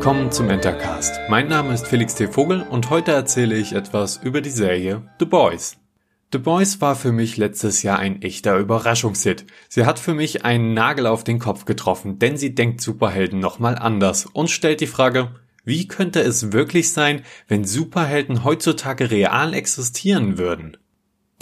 willkommen 0.00 0.32
zum 0.32 0.48
Entercast. 0.48 1.20
Mein 1.28 1.48
Name 1.48 1.74
ist 1.74 1.86
Felix 1.86 2.14
T. 2.14 2.26
Vogel 2.26 2.62
und 2.62 2.88
heute 2.88 3.12
erzähle 3.12 3.54
ich 3.54 3.74
etwas 3.74 4.16
über 4.16 4.40
die 4.40 4.48
Serie 4.48 5.02
The 5.18 5.26
Boys. 5.26 5.76
The 6.32 6.38
Boys 6.38 6.80
war 6.80 6.96
für 6.96 7.12
mich 7.12 7.36
letztes 7.36 7.82
Jahr 7.82 7.98
ein 7.98 8.22
echter 8.22 8.56
Überraschungshit. 8.56 9.44
Sie 9.68 9.84
hat 9.84 9.98
für 9.98 10.14
mich 10.14 10.42
einen 10.42 10.72
Nagel 10.72 11.06
auf 11.06 11.22
den 11.22 11.38
Kopf 11.38 11.66
getroffen, 11.66 12.18
denn 12.18 12.38
sie 12.38 12.54
denkt 12.54 12.80
Superhelden 12.80 13.40
nochmal 13.40 13.76
anders 13.76 14.24
und 14.24 14.48
stellt 14.48 14.80
die 14.80 14.86
Frage, 14.86 15.34
wie 15.64 15.86
könnte 15.86 16.20
es 16.20 16.50
wirklich 16.50 16.92
sein, 16.92 17.22
wenn 17.46 17.64
Superhelden 17.64 18.42
heutzutage 18.42 19.10
real 19.10 19.52
existieren 19.52 20.38
würden? 20.38 20.78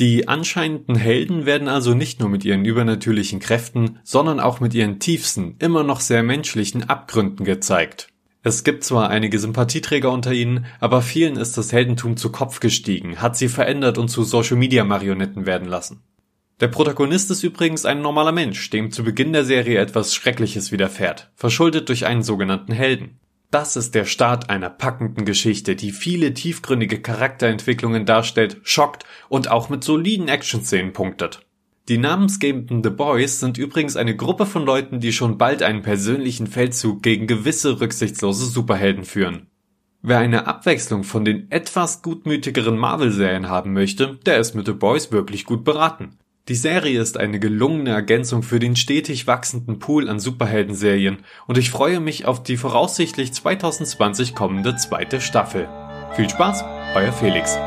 Die 0.01 0.29
anscheinenden 0.29 0.95
Helden 0.95 1.45
werden 1.45 1.67
also 1.67 1.93
nicht 1.93 2.21
nur 2.21 2.29
mit 2.29 2.45
ihren 2.45 2.65
übernatürlichen 2.65 3.41
Kräften, 3.41 3.99
sondern 4.05 4.39
auch 4.39 4.61
mit 4.61 4.73
ihren 4.73 5.01
tiefsten, 5.01 5.57
immer 5.59 5.83
noch 5.83 6.01
sehr 6.01 6.23
menschlichen 6.23 6.89
Abgründen 6.89 7.45
gezeigt. 7.45 8.09
Es 8.45 8.63
gibt 8.63 8.85
zwar 8.85 9.11
einige 9.11 9.41
Sympathieträger 9.41 10.13
unter 10.13 10.33
ihnen, 10.33 10.67
aber 10.79 11.03
vielen 11.03 11.37
ist 11.37 11.59
das 11.59 11.73
Heldentum 11.73 12.17
zu 12.17 12.31
Kopf 12.31 12.61
gestiegen, 12.61 13.21
hat 13.21 13.37
sie 13.37 13.49
verändert 13.49 13.99
und 13.99 14.09
zu 14.09 14.23
Social-Media-Marionetten 14.23 15.47
werden 15.47 15.67
lassen. 15.67 16.05
Der 16.61 16.69
Protagonist 16.69 17.31
ist 17.33 17.43
übrigens 17.43 17.85
ein 17.85 18.01
normaler 18.01 18.33
Mensch, 18.33 18.71
dem 18.71 18.93
zu 18.93 19.03
Beginn 19.03 19.33
der 19.33 19.45
Serie 19.45 19.81
etwas 19.81 20.15
Schreckliches 20.15 20.71
widerfährt, 20.71 21.33
verschuldet 21.35 21.89
durch 21.89 22.07
einen 22.07 22.23
sogenannten 22.23 22.73
Helden. 22.73 23.19
Das 23.51 23.77
ist 23.77 23.95
der 23.95 24.05
Start 24.05 24.51
einer 24.51 24.69
packenden 24.69 25.25
Geschichte, 25.25 25.75
die 25.75 25.91
viele 25.91 26.35
tiefgründige 26.35 27.01
Charakterentwicklungen 27.01 28.05
darstellt, 28.05 28.59
schockt 28.63 29.05
und 29.31 29.51
auch 29.51 29.71
mit 29.71 29.83
soliden 29.83 30.29
Actionszenen 30.29 30.93
punktet. 30.93 31.47
Die 31.89 31.97
namensgebenden 31.97 32.85
The 32.85 32.91
Boys 32.91 33.41
sind 33.41 33.57
übrigens 33.57 33.97
eine 33.97 34.15
Gruppe 34.15 34.45
von 34.45 34.67
Leuten, 34.67 35.01
die 35.01 35.15
schon 35.15 35.39
bald 35.39 35.63
einen 35.63 35.81
persönlichen 35.81 36.47
Feldzug 36.47 37.03
gegen 37.03 37.27
gewisse 37.27 37.81
rücksichtslose 37.81 38.45
Superhelden 38.45 39.07
führen. 39.07 39.47
Wer 40.03 40.19
eine 40.19 40.47
Abwechslung 40.47 41.03
von 41.03 41.25
den 41.25 41.51
etwas 41.51 42.03
gutmütigeren 42.03 42.77
Marvel-Serien 42.77 43.49
haben 43.49 43.73
möchte, 43.73 44.19
der 44.27 44.39
ist 44.39 44.55
mit 44.55 44.67
The 44.67 44.73
Boys 44.73 45.11
wirklich 45.11 45.47
gut 45.47 45.65
beraten. 45.65 46.19
Die 46.49 46.55
Serie 46.55 46.99
ist 46.99 47.19
eine 47.19 47.39
gelungene 47.39 47.91
Ergänzung 47.91 48.43
für 48.43 48.59
den 48.59 48.75
stetig 48.75 49.27
wachsenden 49.27 49.79
Pool 49.79 50.09
an 50.09 50.19
Superhelden-Serien 50.19 51.19
und 51.47 51.59
ich 51.59 51.71
freue 51.71 52.01
mich 52.01 52.25
auf 52.25 52.43
die 52.43 52.57
voraussichtlich 52.57 53.35
2020 53.35 54.35
kommende 54.35 54.75
zweite 54.77 55.21
Staffel. 55.21 55.69
Viel 56.17 56.31
Spaß, 56.31 56.65
euer 56.95 57.13
Felix. 57.13 57.59